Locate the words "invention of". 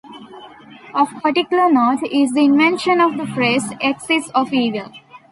2.43-3.17